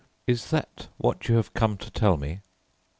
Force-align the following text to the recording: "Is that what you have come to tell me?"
"Is 0.25 0.49
that 0.49 0.87
what 0.97 1.27
you 1.29 1.35
have 1.35 1.53
come 1.53 1.77
to 1.77 1.91
tell 1.91 2.17
me?" 2.17 2.39